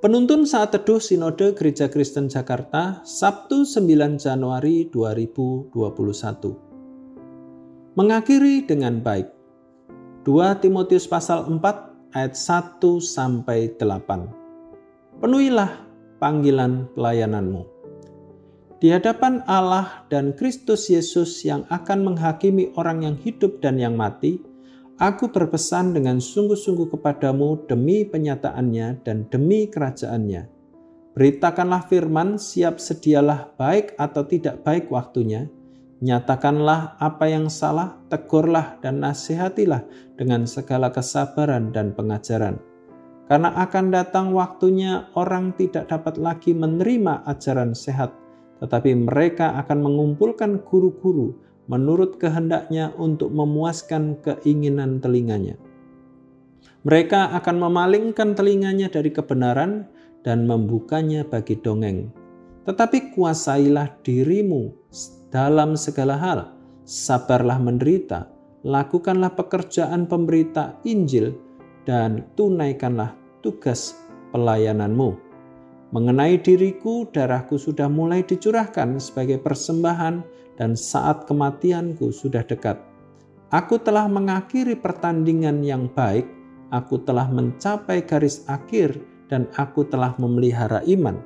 [0.00, 5.76] Penuntun saat teduh Sinode Gereja Kristen Jakarta, Sabtu 9 Januari 2021.
[8.00, 9.28] Mengakhiri dengan baik.
[10.24, 15.20] 2 Timotius pasal 4 ayat 1 sampai 8.
[15.20, 15.84] Penuhilah
[16.16, 17.68] panggilan pelayananmu.
[18.80, 24.40] Di hadapan Allah dan Kristus Yesus yang akan menghakimi orang yang hidup dan yang mati,
[25.00, 30.44] Aku berpesan dengan sungguh-sungguh kepadamu demi penyataannya dan demi kerajaannya.
[31.16, 35.48] Beritakanlah firman, siap sedialah baik atau tidak baik waktunya.
[36.04, 39.88] Nyatakanlah apa yang salah, tegurlah dan nasihatilah
[40.20, 42.60] dengan segala kesabaran dan pengajaran.
[43.24, 48.12] Karena akan datang waktunya orang tidak dapat lagi menerima ajaran sehat,
[48.60, 55.54] tetapi mereka akan mengumpulkan guru-guru menurut kehendaknya untuk memuaskan keinginan telinganya.
[56.82, 59.86] Mereka akan memalingkan telinganya dari kebenaran
[60.26, 62.10] dan membukanya bagi dongeng.
[62.66, 64.74] Tetapi kuasailah dirimu
[65.30, 66.38] dalam segala hal,
[66.82, 68.26] sabarlah menderita,
[68.66, 71.38] lakukanlah pekerjaan pemberita Injil,
[71.86, 73.96] dan tunaikanlah tugas
[74.34, 75.16] pelayananmu.
[75.90, 80.22] Mengenai diriku, darahku sudah mulai dicurahkan sebagai persembahan
[80.60, 82.76] dan saat kematianku sudah dekat.
[83.48, 86.28] Aku telah mengakhiri pertandingan yang baik,
[86.68, 89.00] aku telah mencapai garis akhir,
[89.32, 91.16] dan aku telah memelihara iman.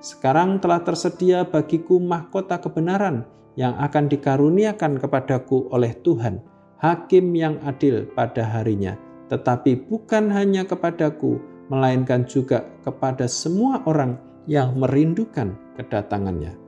[0.00, 6.40] Sekarang telah tersedia bagiku mahkota kebenaran yang akan dikaruniakan kepadaku oleh Tuhan,
[6.80, 8.98] Hakim yang adil pada harinya,
[9.30, 11.38] tetapi bukan hanya kepadaku,
[11.70, 14.18] melainkan juga kepada semua orang
[14.50, 16.61] yang merindukan kedatangannya.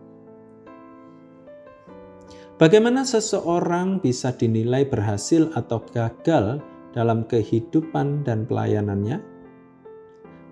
[2.54, 6.62] Bagaimana seseorang bisa dinilai berhasil atau gagal
[6.94, 9.18] dalam kehidupan dan pelayanannya?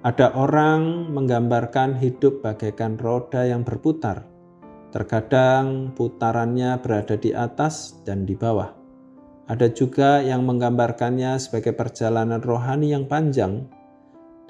[0.03, 4.26] Ada orang menggambarkan hidup bagaikan roda yang berputar.
[4.91, 8.75] Terkadang putarannya berada di atas dan di bawah.
[9.47, 13.71] Ada juga yang menggambarkannya sebagai perjalanan rohani yang panjang.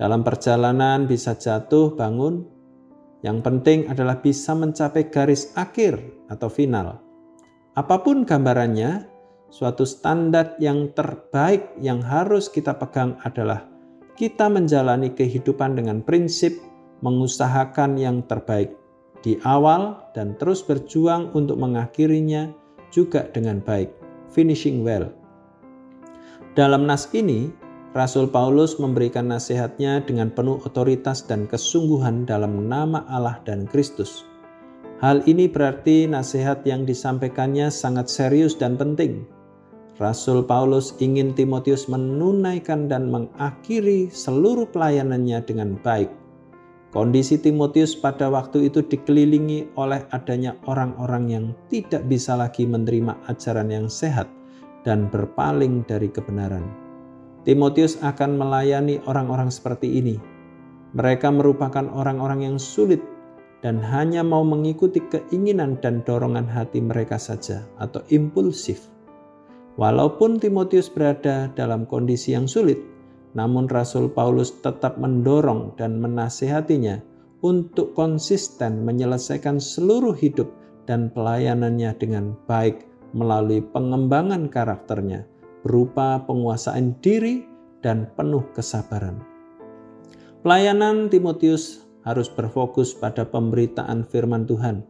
[0.01, 2.49] Dalam perjalanan bisa jatuh, bangun.
[3.21, 6.01] Yang penting adalah bisa mencapai garis akhir
[6.33, 7.12] atau final.
[7.73, 9.09] Apa pun gambarannya,
[9.49, 13.65] suatu standar yang terbaik yang harus kita pegang adalah
[14.13, 16.53] kita menjalani kehidupan dengan prinsip
[17.01, 18.77] mengusahakan yang terbaik
[19.25, 22.53] di awal dan terus berjuang untuk mengakhirinya
[22.93, 23.89] juga dengan baik,
[24.29, 25.09] finishing well.
[26.53, 27.49] Dalam nas ini,
[27.97, 34.29] Rasul Paulus memberikan nasihatnya dengan penuh otoritas dan kesungguhan dalam nama Allah dan Kristus.
[35.03, 39.27] Hal ini berarti nasihat yang disampaikannya sangat serius dan penting.
[39.99, 46.07] Rasul Paulus ingin Timotius menunaikan dan mengakhiri seluruh pelayanannya dengan baik.
[46.95, 53.75] Kondisi Timotius pada waktu itu dikelilingi oleh adanya orang-orang yang tidak bisa lagi menerima ajaran
[53.75, 54.31] yang sehat
[54.87, 56.63] dan berpaling dari kebenaran.
[57.43, 60.15] Timotius akan melayani orang-orang seperti ini.
[60.95, 63.03] Mereka merupakan orang-orang yang sulit
[63.63, 68.91] dan hanya mau mengikuti keinginan dan dorongan hati mereka saja atau impulsif.
[69.79, 72.77] Walaupun Timotius berada dalam kondisi yang sulit,
[73.33, 77.01] namun Rasul Paulus tetap mendorong dan menasehatinya
[77.41, 80.53] untuk konsisten menyelesaikan seluruh hidup
[80.85, 82.85] dan pelayanannya dengan baik
[83.17, 85.25] melalui pengembangan karakternya
[85.63, 87.47] berupa penguasaan diri
[87.81, 89.23] dan penuh kesabaran.
[90.43, 94.83] Pelayanan Timotius harus berfokus pada pemberitaan firman Tuhan.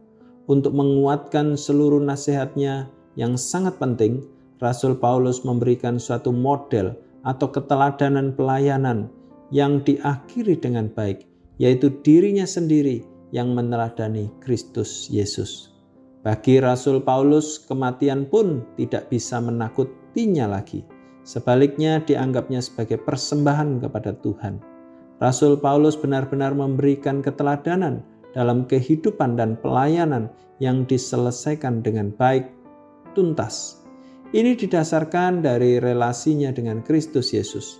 [0.49, 4.25] Untuk menguatkan seluruh nasihatnya yang sangat penting,
[4.59, 9.07] Rasul Paulus memberikan suatu model atau keteladanan pelayanan
[9.53, 11.23] yang diakhiri dengan baik,
[11.61, 15.73] yaitu dirinya sendiri yang meneladani Kristus Yesus.
[16.23, 20.87] Bagi Rasul Paulus, kematian pun tidak bisa menakutinya lagi.
[21.27, 24.72] Sebaliknya, dianggapnya sebagai persembahan kepada Tuhan.
[25.23, 28.03] Rasul Paulus benar-benar memberikan keteladanan
[28.35, 30.27] dalam kehidupan dan pelayanan
[30.59, 32.51] yang diselesaikan dengan baik,
[33.15, 33.79] tuntas.
[34.35, 37.79] Ini didasarkan dari relasinya dengan Kristus Yesus.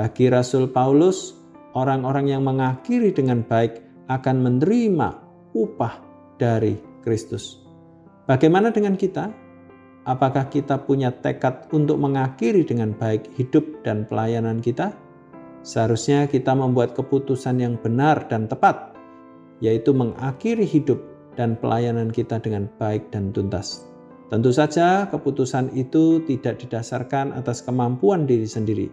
[0.00, 1.36] Bagi Rasul Paulus,
[1.76, 5.08] orang-orang yang mengakhiri dengan baik akan menerima
[5.52, 6.00] upah
[6.40, 7.60] dari Kristus.
[8.24, 9.28] Bagaimana dengan kita?
[10.08, 14.96] Apakah kita punya tekad untuk mengakhiri dengan baik hidup dan pelayanan kita?
[15.68, 18.96] Seharusnya kita membuat keputusan yang benar dan tepat,
[19.60, 20.96] yaitu mengakhiri hidup
[21.36, 23.84] dan pelayanan kita dengan baik dan tuntas.
[24.32, 28.88] Tentu saja, keputusan itu tidak didasarkan atas kemampuan diri sendiri.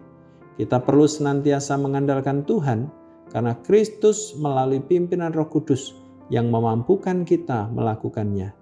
[0.60, 2.92] Kita perlu senantiasa mengandalkan Tuhan
[3.32, 5.96] karena Kristus melalui pimpinan Roh Kudus
[6.28, 8.52] yang memampukan kita melakukannya.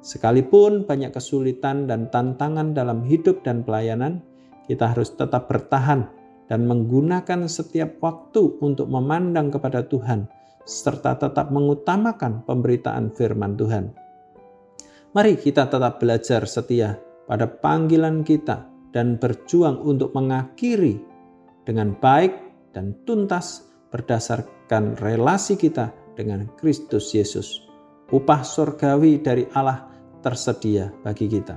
[0.00, 4.24] Sekalipun banyak kesulitan dan tantangan dalam hidup dan pelayanan,
[4.64, 6.17] kita harus tetap bertahan
[6.48, 10.26] dan menggunakan setiap waktu untuk memandang kepada Tuhan
[10.68, 13.92] serta tetap mengutamakan pemberitaan firman Tuhan.
[15.16, 21.00] Mari kita tetap belajar setia pada panggilan kita dan berjuang untuk mengakhiri
[21.64, 22.32] dengan baik
[22.76, 27.64] dan tuntas berdasarkan relasi kita dengan Kristus Yesus.
[28.12, 29.88] Upah surgawi dari Allah
[30.20, 31.56] tersedia bagi kita.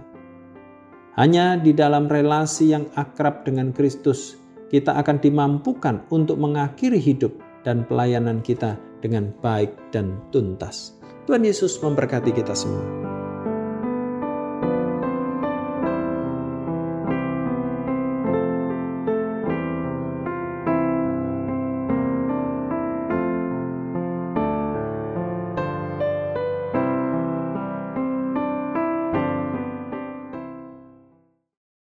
[1.20, 4.41] Hanya di dalam relasi yang akrab dengan Kristus,
[4.72, 7.36] kita akan dimampukan untuk mengakhiri hidup
[7.68, 10.96] dan pelayanan kita dengan baik dan tuntas.
[11.28, 13.11] Tuhan Yesus memberkati kita semua.